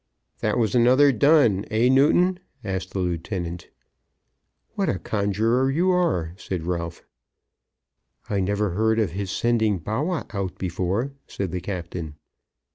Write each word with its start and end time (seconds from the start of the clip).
"That 0.39 0.57
was 0.57 0.73
another 0.73 1.11
dun; 1.11 1.63
eh, 1.69 1.87
Newton?" 1.87 2.39
asked 2.63 2.89
the 2.89 2.97
lieutenant. 2.99 3.69
"What 4.73 4.89
a 4.89 4.97
conjuror 4.97 5.69
you 5.69 5.91
are?" 5.91 6.33
said 6.37 6.63
Ralph. 6.65 7.03
"I 8.27 8.39
never 8.39 8.71
heard 8.71 8.97
of 8.97 9.11
his 9.11 9.29
sending 9.29 9.77
Bawwah 9.77 10.25
out 10.33 10.57
before," 10.57 11.11
said 11.27 11.51
the 11.51 11.61
captain. 11.61 12.15